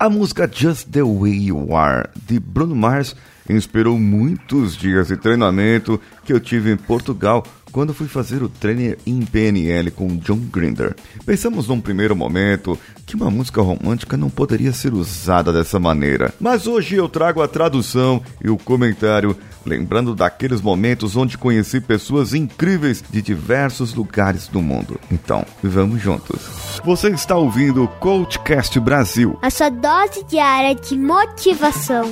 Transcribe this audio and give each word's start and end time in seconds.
A 0.00 0.08
música 0.08 0.50
Just 0.50 0.88
the 0.90 1.02
Way 1.02 1.48
You 1.48 1.76
Are, 1.76 2.08
de 2.26 2.40
Bruno 2.40 2.74
Mars, 2.74 3.14
inspirou 3.46 3.98
muitos 3.98 4.74
dias 4.74 5.08
de 5.08 5.16
treinamento 5.18 6.00
que 6.24 6.32
eu 6.32 6.40
tive 6.40 6.72
em 6.72 6.76
Portugal 6.78 7.44
quando 7.72 7.94
fui 7.94 8.08
fazer 8.08 8.42
o 8.42 8.48
trainer 8.48 8.98
em 9.06 9.20
PNL 9.22 9.90
com 9.90 10.16
John 10.16 10.38
Grinder. 10.38 10.94
Pensamos 11.24 11.68
num 11.68 11.80
primeiro 11.80 12.14
momento 12.14 12.78
que 13.06 13.16
uma 13.16 13.30
música 13.30 13.60
romântica 13.60 14.16
não 14.16 14.30
poderia 14.30 14.72
ser 14.72 14.94
usada 14.94 15.52
dessa 15.52 15.80
maneira, 15.80 16.32
mas 16.40 16.66
hoje 16.66 16.96
eu 16.96 17.08
trago 17.08 17.42
a 17.42 17.48
tradução 17.48 18.22
e 18.42 18.48
o 18.48 18.56
comentário 18.56 19.36
lembrando 19.64 20.14
daqueles 20.14 20.60
momentos 20.60 21.16
onde 21.16 21.36
conheci 21.36 21.80
pessoas 21.80 22.34
incríveis 22.34 23.02
de 23.10 23.20
diversos 23.20 23.94
lugares 23.94 24.48
do 24.48 24.62
mundo. 24.62 24.98
Então, 25.10 25.44
vamos 25.62 26.00
juntos. 26.00 26.40
Você 26.84 27.08
está 27.10 27.36
ouvindo 27.36 27.84
o 27.84 27.88
Coachcast 27.88 28.78
Brasil 28.80 29.38
a 29.42 29.50
sua 29.50 29.68
dose 29.68 30.24
diária 30.24 30.74
de 30.74 30.96
motivação. 30.96 32.10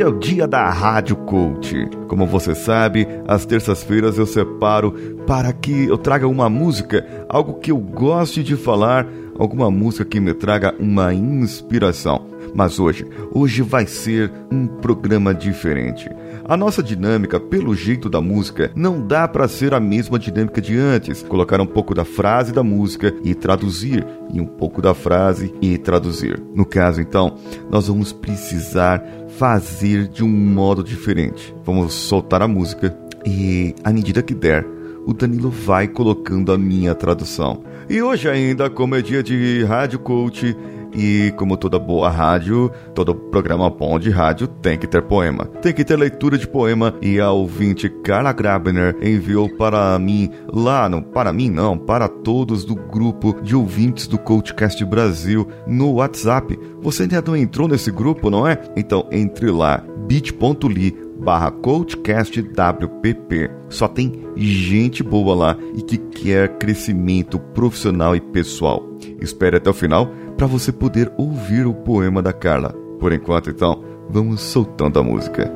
Hoje 0.00 0.06
é 0.06 0.14
o 0.14 0.18
dia 0.18 0.48
da 0.48 0.70
Rádio 0.70 1.14
Coach. 1.14 1.86
Como 2.08 2.26
você 2.26 2.54
sabe, 2.54 3.06
às 3.28 3.44
terças-feiras 3.44 4.16
eu 4.16 4.24
separo 4.24 4.92
para 5.26 5.52
que 5.52 5.88
eu 5.88 5.98
traga 5.98 6.26
uma 6.26 6.48
música, 6.48 7.06
algo 7.28 7.60
que 7.60 7.70
eu 7.70 7.76
goste 7.76 8.42
de 8.42 8.56
falar, 8.56 9.06
alguma 9.38 9.70
música 9.70 10.06
que 10.06 10.18
me 10.18 10.32
traga 10.32 10.74
uma 10.80 11.12
inspiração. 11.12 12.29
Mas 12.54 12.78
hoje, 12.78 13.06
hoje 13.32 13.62
vai 13.62 13.86
ser 13.86 14.30
um 14.50 14.66
programa 14.66 15.34
diferente. 15.34 16.08
A 16.44 16.56
nossa 16.56 16.82
dinâmica, 16.82 17.38
pelo 17.38 17.74
jeito 17.74 18.08
da 18.08 18.20
música, 18.20 18.70
não 18.74 19.06
dá 19.06 19.28
para 19.28 19.46
ser 19.46 19.72
a 19.72 19.80
mesma 19.80 20.18
dinâmica 20.18 20.60
de 20.60 20.76
antes. 20.76 21.22
Colocar 21.22 21.60
um 21.60 21.66
pouco 21.66 21.94
da 21.94 22.04
frase 22.04 22.52
da 22.52 22.62
música 22.62 23.14
e 23.22 23.34
traduzir, 23.34 24.06
e 24.32 24.40
um 24.40 24.46
pouco 24.46 24.82
da 24.82 24.94
frase 24.94 25.54
e 25.60 25.78
traduzir. 25.78 26.42
No 26.54 26.64
caso, 26.64 27.00
então, 27.00 27.36
nós 27.70 27.88
vamos 27.88 28.12
precisar 28.12 29.02
fazer 29.38 30.08
de 30.08 30.24
um 30.24 30.28
modo 30.28 30.82
diferente. 30.82 31.54
Vamos 31.64 31.92
soltar 31.92 32.42
a 32.42 32.48
música 32.48 32.96
e, 33.24 33.74
à 33.84 33.92
medida 33.92 34.22
que 34.22 34.34
der, 34.34 34.66
o 35.06 35.12
Danilo 35.12 35.50
vai 35.50 35.88
colocando 35.88 36.52
a 36.52 36.58
minha 36.58 36.94
tradução. 36.94 37.62
E 37.88 38.00
hoje 38.02 38.28
ainda, 38.28 38.70
como 38.70 38.94
é 38.94 39.02
dia 39.02 39.22
de 39.22 39.64
Rádio 39.64 39.98
Coach, 39.98 40.56
e 40.94 41.32
como 41.36 41.56
toda 41.56 41.78
boa 41.78 42.10
rádio, 42.10 42.70
todo 42.94 43.14
programa 43.14 43.70
bom 43.70 43.98
de 43.98 44.10
rádio 44.10 44.46
tem 44.46 44.78
que 44.78 44.86
ter 44.86 45.02
poema. 45.02 45.46
Tem 45.62 45.72
que 45.72 45.84
ter 45.84 45.96
leitura 45.96 46.36
de 46.36 46.46
poema 46.46 46.94
e 47.00 47.20
a 47.20 47.30
ouvinte 47.30 47.88
Carla 47.88 48.32
Grabner 48.32 48.96
enviou 49.02 49.48
para 49.48 49.98
mim 49.98 50.30
lá, 50.52 50.88
não 50.88 51.02
para 51.02 51.32
mim 51.32 51.50
não, 51.50 51.76
para 51.76 52.08
todos 52.08 52.64
do 52.64 52.74
grupo 52.74 53.40
de 53.42 53.54
ouvintes 53.54 54.06
do 54.06 54.18
Coachcast 54.18 54.84
Brasil 54.84 55.46
no 55.66 55.94
WhatsApp. 55.94 56.58
Você 56.80 57.02
ainda 57.02 57.22
não 57.22 57.36
entrou 57.36 57.68
nesse 57.68 57.90
grupo, 57.90 58.30
não 58.30 58.46
é? 58.46 58.58
Então 58.76 59.06
entre 59.10 59.50
lá, 59.50 59.82
bit.ly 60.06 61.10
barra 61.20 61.50
coachcastwpp. 61.50 63.50
Só 63.68 63.86
tem 63.86 64.12
gente 64.36 65.02
boa 65.02 65.34
lá 65.34 65.56
e 65.76 65.82
que 65.82 65.98
quer 65.98 66.56
crescimento 66.56 67.38
profissional 67.38 68.16
e 68.16 68.20
pessoal. 68.20 68.82
Espere 69.20 69.58
até 69.58 69.70
o 69.70 69.74
final 69.74 70.10
para 70.40 70.46
você 70.46 70.72
poder 70.72 71.12
ouvir 71.18 71.66
o 71.66 71.74
poema 71.74 72.22
da 72.22 72.32
Carla. 72.32 72.74
Por 72.98 73.12
enquanto, 73.12 73.50
então, 73.50 73.84
vamos 74.08 74.40
soltando 74.40 74.98
a 74.98 75.02
música. 75.02 75.52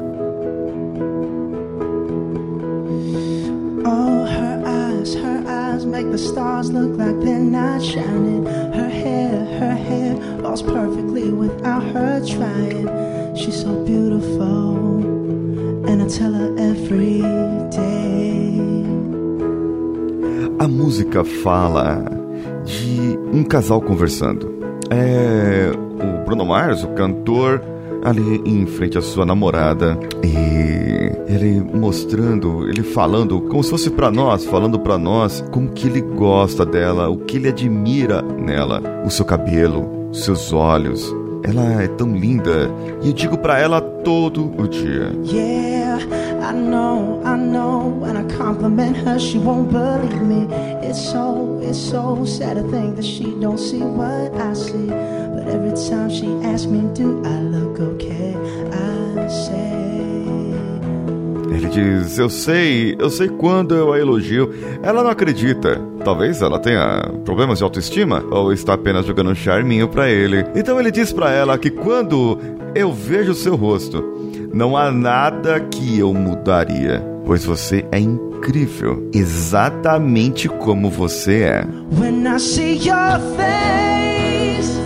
Oh, 3.87 4.27
her 4.27 4.62
eyes, 4.67 5.15
her 5.15 5.43
eyes 5.49 5.87
make 5.87 6.11
the 6.11 6.19
stars 6.19 6.69
look 6.69 6.99
like 6.99 7.19
they're 7.25 7.39
not 7.39 7.83
shining. 7.83 8.44
Her 8.44 8.91
hair, 8.91 9.47
her 9.59 9.75
hair 9.75 10.17
falls 10.43 10.61
perfectly 10.61 11.31
without 11.31 11.83
her 11.94 12.21
trying. 12.21 12.87
She's 13.34 13.62
so 13.62 13.83
beautiful, 13.87 15.00
and 15.89 16.03
I 16.03 16.06
tell 16.09 16.34
her 16.34 16.55
every 16.59 17.23
day. 17.71 18.61
A 20.59 20.69
música 20.69 21.25
fala 21.25 22.05
de 22.67 23.19
um 23.33 23.43
casal 23.44 23.81
conversando. 23.81 24.53
É 24.91 25.71
o 25.75 26.25
Bruno 26.25 26.45
Mars, 26.45 26.83
o 26.83 26.89
cantor, 26.89 27.61
ali 28.05 28.43
em 28.45 28.67
frente 28.67 28.99
à 28.99 29.03
sua 29.03 29.25
namorada 29.25 29.99
e 30.22 31.33
ele 31.33 31.61
mostrando, 31.61 32.69
ele 32.69 32.83
falando 32.83 33.41
como 33.41 33.62
se 33.65 33.71
fosse 33.71 33.91
para 33.91 34.11
nós, 34.11 34.44
falando 34.44 34.78
para 34.78 34.99
nós 34.99 35.43
como 35.50 35.71
que 35.71 35.89
ele 35.89 36.03
gosta 36.03 36.67
dela, 36.67 37.09
o 37.09 37.17
que 37.17 37.39
ele 37.39 37.49
admira 37.49 38.21
nela, 38.23 38.83
o 39.05 39.11
seu 39.11 39.25
cabelo, 39.25 40.11
seus 40.12 40.53
olhos. 40.53 41.15
Ela 41.43 41.83
é 41.83 41.89
tão 41.89 42.15
linda 42.17 42.71
e 43.03 43.09
eu 43.09 43.12
digo 43.12 43.37
para 43.37 43.59
ela 43.59 43.81
todo 43.81 44.50
o 44.59 44.67
dia. 44.67 45.12
Yeah, 45.25 46.03
I 46.41 46.53
know, 46.55 47.21
I 47.23 47.37
know. 47.37 48.00
When 48.00 48.17
I 48.17 48.25
compliment 48.34 48.97
her, 49.06 49.19
she 49.19 49.39
won't 49.39 49.71
believe 49.71 50.23
me. 50.23 50.49
It's 50.87 51.11
so, 51.11 51.59
it's 51.62 51.78
so 51.78 52.25
sad 52.27 52.56
to 52.56 52.62
think 52.71 52.97
that 52.97 53.05
she 53.05 53.34
don't 53.41 53.59
see 53.59 53.83
what 53.83 54.33
I 54.37 54.55
see. 54.55 54.87
But 54.87 55.49
every 55.49 55.72
time 55.72 56.11
she 56.11 56.27
asks 56.45 56.67
me, 56.67 56.83
do 56.95 57.22
I 57.25 57.41
look 57.41 57.81
okay? 57.81 58.37
I 58.71 59.28
say. 59.28 59.65
Ele 61.50 61.69
diz: 61.69 62.19
Eu 62.19 62.28
sei, 62.28 62.97
eu 62.99 63.09
sei 63.09 63.28
quando 63.28 63.75
eu 63.75 63.93
a 63.93 63.99
elogio. 63.99 64.53
Ela 64.83 65.03
não 65.03 65.11
acredita. 65.11 65.81
Talvez 66.05 66.43
ela 66.43 66.59
tenha 66.59 67.11
problemas 67.25 67.59
de 67.59 67.65
autoestima 67.65 68.23
ou 68.31 68.53
está 68.53 68.75
apenas 68.75 69.06
jogando 69.06 69.31
um 69.31 69.34
charminho 69.34 69.89
para 69.89 70.09
ele. 70.11 70.44
Então 70.55 70.78
ele 70.78 70.91
diz 70.91 71.12
para 71.12 71.33
ela 71.33 71.56
que 71.56 71.71
quando 71.71 72.39
eu 72.75 72.93
vejo 72.93 73.34
seu 73.34 73.56
rosto, 73.56 74.05
não 74.53 74.77
há 74.77 74.91
nada 74.91 75.61
que 75.61 75.99
eu 75.99 76.12
mudaria, 76.12 77.03
pois 77.25 77.44
você 77.44 77.87
é 77.91 77.99
incrível, 77.99 78.34
exatamente 79.12 80.49
como 80.49 80.91
você 80.91 81.43
é. 81.43 81.65
When 81.99 82.27
I 82.27 82.38
see 82.38 82.77
your 82.77 83.19
face, 83.37 84.78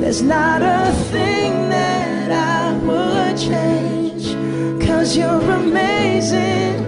there's 0.00 0.22
not 0.22 0.62
a 0.62 0.90
thing 1.10 1.68
that 1.70 2.30
I 2.30 2.72
would 2.84 3.36
change. 3.38 4.36
Cause 4.86 5.16
you're 5.16 5.42
amazing, 5.52 6.84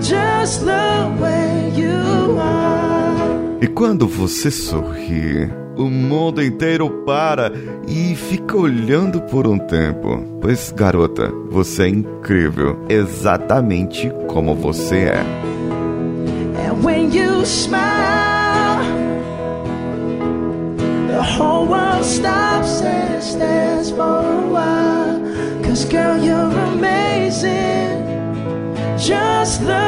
just 0.00 0.64
the 0.64 1.08
way 1.20 1.72
you 1.76 2.38
are. 2.38 3.58
E 3.60 3.66
quando 3.66 4.06
você 4.06 4.50
sorri, 4.50 5.50
o 5.78 5.88
mundo 5.88 6.42
inteiro 6.42 6.90
para 7.06 7.52
e 7.86 8.14
fica 8.16 8.56
olhando 8.56 9.20
por 9.22 9.46
um 9.46 9.58
tempo. 9.58 10.22
Pois, 10.40 10.72
garota, 10.72 11.32
você 11.50 11.84
é 11.84 11.88
incrível, 11.88 12.76
exatamente 12.88 14.12
como 14.26 14.54
você 14.54 14.96
é. 14.96 15.22
And 16.66 16.84
when 16.84 17.14
you 17.14 17.46
smile, 17.46 18.84
the 21.06 21.22
whole 21.22 21.66
world 21.68 22.04
stops 22.04 22.82
and 22.82 23.22
stares 23.22 23.90
for 23.90 24.02
a 24.02 24.46
while. 24.50 25.20
Cause 25.62 25.84
girl, 25.84 26.18
you're 26.18 26.50
amazing, 26.72 28.04
just 28.98 29.64
the 29.64 29.87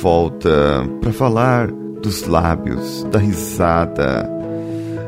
Volta 0.00 0.82
para 1.02 1.12
falar 1.12 1.70
dos 1.70 2.26
lábios, 2.26 3.04
da 3.10 3.18
risada. 3.18 4.28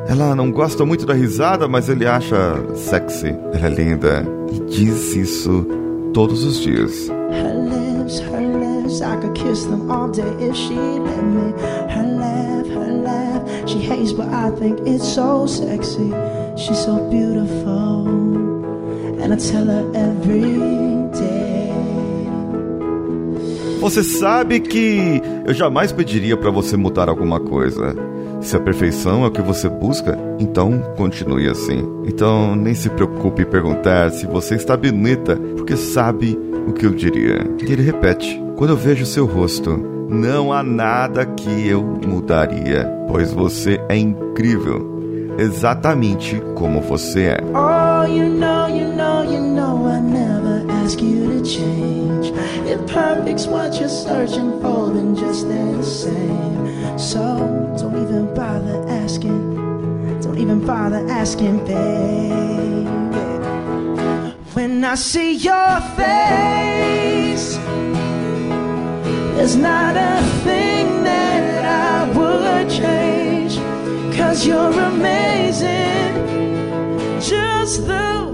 Ela 0.07 0.35
não 0.35 0.51
gosta 0.53 0.85
muito 0.85 1.07
da 1.07 1.15
risada, 1.15 1.67
mas 1.67 1.89
ele 1.89 2.07
acha 2.07 2.37
sexy. 2.75 3.35
Ela 3.55 3.67
é 3.67 3.71
linda 3.71 4.27
e 4.53 4.61
diz 4.71 5.17
isso 5.17 5.67
todos 6.13 6.45
os 6.45 6.61
dias. 6.61 7.09
Her 7.31 7.55
lips, 7.55 8.21
her 8.21 8.41
lips, 8.41 9.01
I 9.01 9.17
could 9.17 9.33
kiss 9.35 9.65
them 9.65 9.91
all 9.91 10.11
day 10.11 10.25
if 10.41 10.55
she 10.55 10.75
let 10.75 11.23
me. 11.23 11.55
Her 11.89 12.07
laugh, 12.19 12.69
her 12.69 13.03
laugh, 13.03 13.43
she 13.67 13.79
hates, 13.79 14.13
but 14.13 14.29
I 14.29 14.51
think 14.59 14.81
it's 14.87 15.07
so 15.07 15.47
sexy. 15.47 16.13
She's 16.57 16.79
so 16.79 16.99
beautiful, 17.09 18.07
and 19.23 19.33
I 19.33 19.37
tell 19.37 19.65
her 19.65 19.91
every 19.95 21.09
day. 21.19 21.42
Você 23.83 24.05
sabe 24.05 24.61
que 24.61 25.21
eu 25.45 25.53
jamais 25.53 25.91
pediria 25.91 26.37
para 26.37 26.53
você 26.53 26.77
mudar 26.77 27.09
alguma 27.09 27.41
coisa. 27.41 27.97
Se 28.41 28.57
a 28.57 28.61
perfeição 28.61 29.25
é 29.25 29.27
o 29.27 29.31
que 29.33 29.43
você 29.43 29.69
busca, 29.69 30.17
então 30.39 30.79
continue 30.97 31.49
assim. 31.49 31.85
Então 32.07 32.55
nem 32.55 32.75
se 32.75 32.89
preocupe 32.89 33.43
em 33.43 33.45
perguntar 33.45 34.13
se 34.13 34.25
você 34.25 34.55
está 34.55 34.77
bonita, 34.77 35.35
porque 35.57 35.77
sabe 35.77 36.39
o 36.69 36.73
que 36.73 36.87
eu 36.87 36.95
diria. 36.95 37.45
E 37.61 37.73
ele 37.73 37.83
repete: 37.83 38.41
Quando 38.55 38.71
eu 38.71 38.77
vejo 38.77 39.05
seu 39.05 39.27
rosto, 39.27 39.77
não 40.09 40.53
há 40.53 40.63
nada 40.63 41.27
que 41.27 41.67
eu 41.67 41.83
mudaria, 41.83 42.89
pois 43.09 43.33
você 43.33 43.81
é 43.89 43.97
incrível, 43.97 45.35
exatamente 45.39 46.41
como 46.55 46.81
você 46.81 47.23
é. 47.23 47.39
Oh, 47.53 48.07
you 48.07 48.29
know, 48.29 48.69
you 48.69 48.95
know, 48.95 49.25
you 49.25 49.41
know, 49.41 49.63
If 52.73 52.81
perfect's 52.87 53.47
what 53.47 53.79
you're 53.79 53.91
searching 53.91 54.59
for, 54.63 54.89
then 54.95 55.15
just 55.15 55.41
stay 55.41 55.73
the 55.75 55.83
same. 55.83 56.99
So 56.99 57.21
don't 57.79 58.03
even 58.03 58.33
bother 58.35 58.89
asking. 58.89 60.21
Don't 60.23 60.39
even 60.39 60.65
bother 60.65 61.07
asking, 61.11 61.67
baby. 61.67 62.89
When 64.55 64.83
I 64.85 64.95
see 64.95 65.35
your 65.35 65.81
face, 65.99 67.59
there's 69.37 69.57
not 69.57 69.95
a 69.95 70.23
thing 70.43 71.05
that 71.05 71.65
I 71.67 72.09
would 72.17 72.71
change. 72.71 73.59
Cause 74.17 74.47
you're 74.47 74.73
amazing, 74.73 76.15
just 77.21 77.87
the 77.87 78.32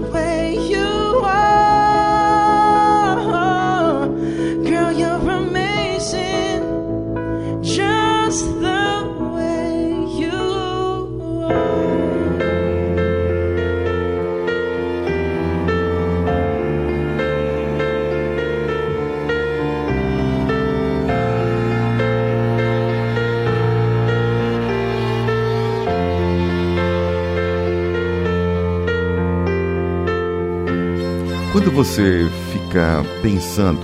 Quando 31.51 31.71
você 31.71 32.29
fica 32.51 33.03
pensando 33.23 33.79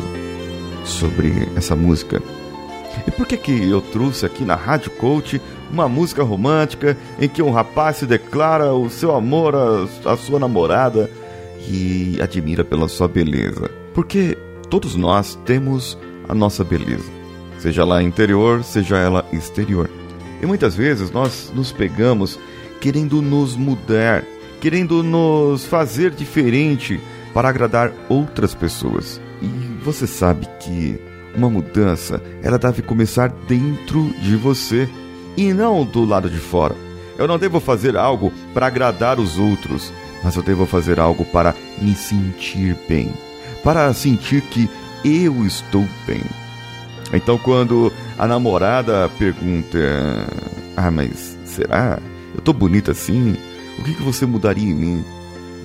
sobre 0.83 1.49
essa 1.55 1.75
música, 1.75 2.21
e 3.07 3.11
por 3.11 3.27
que 3.27 3.37
que 3.37 3.69
eu 3.69 3.81
trouxe 3.81 4.25
aqui 4.25 4.43
na 4.43 4.55
Rádio 4.55 4.91
Coach 4.91 5.39
uma 5.71 5.87
música 5.87 6.23
romântica 6.23 6.97
em 7.19 7.29
que 7.29 7.41
um 7.41 7.51
rapaz 7.51 7.97
se 7.97 8.05
declara 8.05 8.73
o 8.73 8.89
seu 8.89 9.15
amor 9.15 9.53
à, 9.55 10.17
sua 10.17 10.39
namorada 10.39 11.09
e 11.67 12.17
admira 12.21 12.63
pela 12.63 12.87
sua 12.87 13.07
beleza? 13.07 13.69
Porque 13.93 14.37
todos 14.69 14.95
nós 14.95 15.37
temos 15.45 15.97
a 16.27 16.33
nossa 16.33 16.63
beleza, 16.63 17.09
seja 17.59 17.83
ela 17.83 18.01
interior, 18.01 18.63
seja 18.63 18.97
ela 18.97 19.23
exterior. 19.31 19.89
E 20.41 20.45
muitas 20.45 20.75
vezes 20.75 21.11
nós 21.11 21.51
nos 21.53 21.71
pegamos 21.71 22.39
querendo 22.81 23.21
nos 23.21 23.55
mudar, 23.55 24.23
querendo 24.59 25.03
nos 25.03 25.65
fazer 25.65 26.11
diferente 26.11 26.99
para 27.33 27.49
agradar 27.49 27.93
outras 28.09 28.55
pessoas. 28.55 29.21
E 29.41 29.47
você 29.83 30.07
sabe 30.07 30.47
que 30.59 30.99
uma 31.35 31.49
mudança, 31.49 32.21
ela 32.41 32.57
deve 32.57 32.81
começar 32.81 33.29
dentro 33.47 34.03
de 34.21 34.35
você 34.35 34.89
e 35.37 35.53
não 35.53 35.83
do 35.83 36.05
lado 36.05 36.29
de 36.29 36.37
fora. 36.37 36.75
Eu 37.17 37.27
não 37.27 37.37
devo 37.37 37.59
fazer 37.59 37.95
algo 37.95 38.31
para 38.53 38.67
agradar 38.67 39.19
os 39.19 39.37
outros, 39.37 39.91
mas 40.23 40.35
eu 40.35 40.43
devo 40.43 40.65
fazer 40.65 40.99
algo 40.99 41.23
para 41.25 41.55
me 41.81 41.93
sentir 41.95 42.75
bem, 42.87 43.11
para 43.63 43.93
sentir 43.93 44.41
que 44.41 44.69
eu 45.03 45.45
estou 45.45 45.85
bem. 46.05 46.21
Então, 47.13 47.37
quando 47.37 47.91
a 48.17 48.27
namorada 48.27 49.09
pergunta: 49.17 49.77
Ah, 50.75 50.91
mas 50.91 51.37
será? 51.45 51.99
Eu 52.33 52.41
tô 52.41 52.51
bonita 52.51 52.91
assim? 52.91 53.37
O 53.79 53.83
que, 53.83 53.93
que 53.93 54.03
você 54.03 54.25
mudaria 54.25 54.69
em 54.69 54.73
mim? 54.73 55.05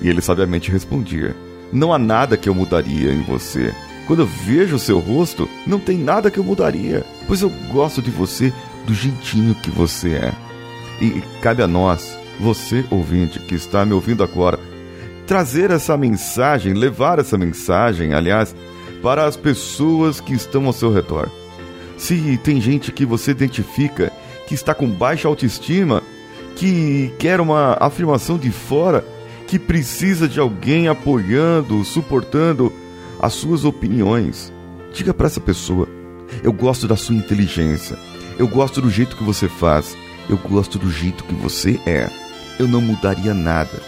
E 0.01 0.09
ele 0.09 0.21
sabiamente 0.21 0.71
respondia: 0.71 1.35
Não 1.73 1.93
há 1.93 1.99
nada 1.99 2.37
que 2.37 2.47
eu 2.47 2.55
mudaria 2.55 3.11
em 3.11 3.23
você. 3.23 3.73
Quando 4.11 4.23
eu 4.23 4.27
vejo 4.27 4.75
o 4.75 4.79
seu 4.79 4.99
rosto, 4.99 5.49
não 5.65 5.79
tem 5.79 5.97
nada 5.97 6.29
que 6.29 6.37
eu 6.37 6.43
mudaria, 6.43 7.05
pois 7.27 7.41
eu 7.41 7.49
gosto 7.71 8.01
de 8.01 8.11
você 8.11 8.51
do 8.85 8.93
jeitinho 8.93 9.55
que 9.55 9.71
você 9.71 10.15
é. 10.15 10.33
E 10.99 11.23
cabe 11.41 11.63
a 11.63 11.67
nós, 11.67 12.17
você 12.37 12.83
ouvinte 12.91 13.39
que 13.39 13.55
está 13.55 13.85
me 13.85 13.93
ouvindo 13.93 14.21
agora, 14.21 14.59
trazer 15.25 15.71
essa 15.71 15.95
mensagem, 15.95 16.73
levar 16.73 17.19
essa 17.19 17.37
mensagem, 17.37 18.13
aliás, 18.13 18.53
para 19.01 19.23
as 19.23 19.37
pessoas 19.37 20.19
que 20.19 20.33
estão 20.33 20.65
ao 20.65 20.73
seu 20.73 20.91
redor. 20.91 21.29
Se 21.97 22.37
tem 22.43 22.59
gente 22.59 22.91
que 22.91 23.05
você 23.05 23.31
identifica 23.31 24.11
que 24.45 24.53
está 24.53 24.75
com 24.75 24.89
baixa 24.89 25.29
autoestima, 25.29 26.03
que 26.57 27.13
quer 27.17 27.39
uma 27.39 27.77
afirmação 27.79 28.37
de 28.37 28.51
fora, 28.51 29.05
que 29.47 29.57
precisa 29.57 30.27
de 30.27 30.37
alguém 30.37 30.89
apoiando, 30.89 31.81
suportando 31.85 32.73
as 33.21 33.33
suas 33.33 33.63
opiniões, 33.63 34.51
diga 34.91 35.13
para 35.13 35.27
essa 35.27 35.39
pessoa: 35.39 35.87
eu 36.43 36.51
gosto 36.51 36.87
da 36.87 36.95
sua 36.95 37.15
inteligência, 37.15 37.97
eu 38.39 38.47
gosto 38.47 38.81
do 38.81 38.89
jeito 38.89 39.15
que 39.15 39.23
você 39.23 39.47
faz, 39.47 39.95
eu 40.27 40.37
gosto 40.37 40.79
do 40.79 40.89
jeito 40.89 41.23
que 41.23 41.35
você 41.35 41.79
é. 41.85 42.09
Eu 42.59 42.67
não 42.67 42.81
mudaria 42.81 43.33
nada, 43.33 43.81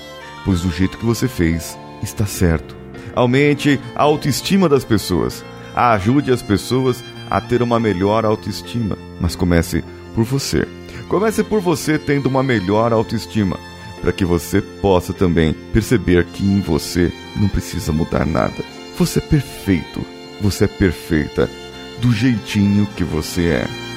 pois 0.45 0.63
o 0.63 0.71
jeito 0.71 0.97
que 0.97 1.05
você 1.05 1.27
fez 1.27 1.77
está 2.01 2.25
certo. 2.25 2.75
Aumente 3.15 3.79
a 3.95 4.03
autoestima 4.03 4.69
das 4.69 4.85
pessoas. 4.85 5.43
Ajude 5.75 6.31
as 6.31 6.41
pessoas 6.41 7.03
a 7.29 7.41
ter 7.41 7.61
uma 7.61 7.79
melhor 7.79 8.25
autoestima, 8.25 8.97
mas 9.19 9.35
comece 9.35 9.83
por 10.13 10.23
você. 10.23 10.67
Comece 11.07 11.43
por 11.43 11.59
você 11.59 11.97
tendo 11.97 12.27
uma 12.27 12.43
melhor 12.43 12.93
autoestima, 12.93 13.59
para 14.01 14.11
que 14.11 14.25
você 14.25 14.61
possa 14.61 15.13
também 15.13 15.53
perceber 15.71 16.25
que 16.25 16.43
em 16.43 16.61
você 16.61 17.11
não 17.35 17.47
precisa 17.47 17.91
mudar 17.91 18.25
nada. 18.25 18.63
Você 18.97 19.19
é 19.19 19.21
perfeito, 19.21 20.05
você 20.39 20.65
é 20.65 20.67
perfeita, 20.67 21.49
do 21.99 22.11
jeitinho 22.11 22.85
que 22.95 23.03
você 23.03 23.47
é. 23.47 23.92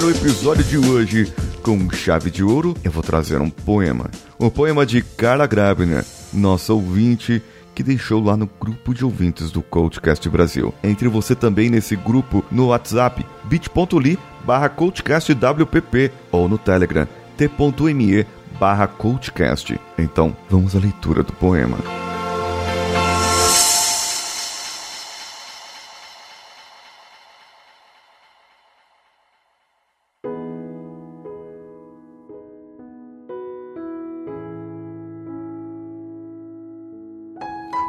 Encerrar 0.00 0.04
o 0.04 0.10
episódio 0.10 0.64
de 0.64 0.78
hoje 0.78 1.32
com 1.62 1.90
chave 1.90 2.30
de 2.30 2.42
ouro, 2.42 2.74
eu 2.82 2.90
vou 2.90 3.02
trazer 3.02 3.40
um 3.40 3.50
poema. 3.50 4.10
Um 4.38 4.48
poema 4.48 4.86
de 4.86 5.02
Carla 5.02 5.46
Grabner, 5.46 6.04
nossa 6.32 6.72
ouvinte 6.72 7.42
que 7.74 7.82
deixou 7.82 8.22
lá 8.22 8.36
no 8.36 8.48
grupo 8.60 8.92
de 8.94 9.04
ouvintes 9.04 9.50
do 9.50 9.62
Coachcast 9.62 10.28
Brasil. 10.28 10.74
Entre 10.82 11.08
você 11.08 11.34
também 11.34 11.70
nesse 11.70 11.96
grupo 11.96 12.44
no 12.50 12.68
WhatsApp 12.68 13.24
bit.ly 13.44 14.18
barra 14.44 14.68
coachcastwpp 14.68 16.10
ou 16.32 16.48
no 16.48 16.58
Telegram 16.58 17.06
t.me 17.36 18.26
barra 18.58 18.86
coachcast. 18.86 19.78
Então, 19.98 20.36
vamos 20.48 20.74
à 20.74 20.78
leitura 20.78 21.22
do 21.22 21.32
poema. 21.32 21.78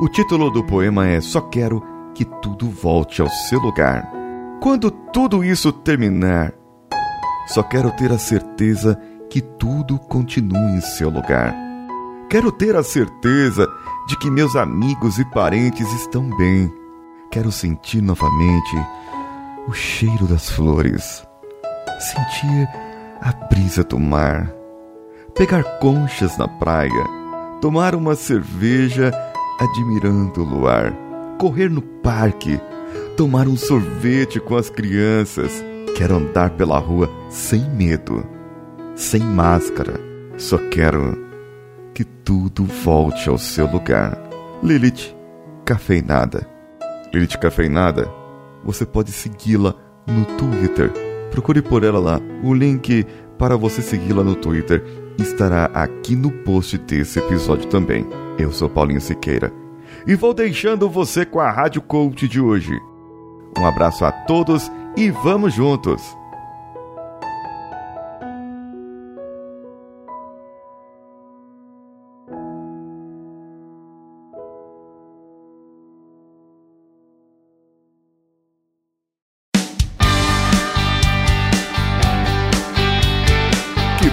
O 0.02 0.10
título 0.10 0.50
do 0.50 0.64
poema 0.64 1.08
é 1.08 1.22
Só 1.22 1.40
Quero 1.42 1.84
que 2.16 2.26
Tudo 2.26 2.68
Volte 2.68 3.22
ao 3.22 3.30
Seu 3.30 3.60
Lugar. 3.60 4.12
Quando 4.60 4.90
tudo 4.90 5.44
isso 5.44 5.72
terminar, 5.72 6.52
só 7.46 7.62
quero 7.62 7.92
ter 7.92 8.12
a 8.12 8.18
certeza 8.18 9.00
que 9.30 9.40
tudo 9.40 10.00
continue 10.00 10.76
em 10.76 10.82
seu 10.82 11.08
lugar. 11.08 11.56
Quero 12.32 12.52
ter 12.52 12.76
a 12.76 12.82
certeza 12.82 13.68
de 14.08 14.18
que 14.18 14.32
meus 14.32 14.56
amigos 14.56 15.20
e 15.20 15.26
parentes 15.26 15.88
estão 15.94 16.36
bem. 16.36 16.74
Quero 17.30 17.52
sentir 17.52 18.02
novamente 18.02 18.76
o 19.68 19.72
cheiro 19.72 20.26
das 20.26 20.50
flores, 20.50 21.24
sentir 22.00 22.68
a 23.22 23.32
brisa 23.54 23.84
do 23.84 24.00
mar. 24.00 24.52
pegar 25.36 25.64
conchas 25.78 26.40
na 26.40 26.48
praia, 26.48 27.06
tomar 27.62 27.94
uma 27.94 28.16
cerveja 28.16 29.12
admirando 29.62 30.42
o 30.42 30.44
luar, 30.44 30.92
correr 31.38 31.70
no 31.70 31.84
parque, 31.84 32.60
tomar 33.16 33.48
um 33.48 33.56
sorvete 33.56 34.40
com 34.40 34.56
as 34.56 34.72
crianças. 34.72 35.64
Quero 35.96 36.16
andar 36.16 36.50
pela 36.52 36.80
rua 36.80 37.08
sem 37.30 37.62
medo, 37.70 38.26
sem 38.96 39.22
máscara. 39.22 40.00
Só 40.36 40.58
quero 40.58 41.16
que 41.94 42.04
tudo 42.04 42.64
volte 42.64 43.30
ao 43.30 43.38
seu 43.38 43.68
lugar. 43.68 44.18
Lilith 44.64 45.16
Cafeinada. 45.64 46.48
Lilith 47.14 47.38
Cafeinada, 47.38 48.10
você 48.64 48.84
pode 48.84 49.12
segui-la 49.12 49.76
no 50.08 50.26
Twitter. 50.38 50.92
Procure 51.30 51.62
por 51.62 51.84
ela 51.84 52.00
lá. 52.00 52.20
O 52.44 52.52
link 52.52 53.06
para 53.38 53.56
você 53.56 53.82
segui-la 53.82 54.24
no 54.24 54.36
Twitter 54.36 54.84
estará 55.18 55.66
aqui 55.74 56.16
no 56.16 56.32
post 56.32 56.78
desse 56.78 57.20
episódio 57.20 57.68
também. 57.68 58.06
Eu 58.38 58.52
sou 58.52 58.70
Paulinho 58.70 59.02
Siqueira 59.02 59.54
e 60.08 60.16
vou 60.16 60.34
deixando 60.34 60.90
você 60.90 61.26
com 61.26 61.40
a 61.40 61.52
Rádio 61.52 61.82
Coach 61.82 62.28
de 62.28 62.40
hoje. 62.40 62.80
Um 63.58 63.66
abraço 63.66 64.06
a 64.06 64.12
todos 64.12 64.72
e 64.96 65.10
vamos 65.12 65.54
juntos! 65.54 66.21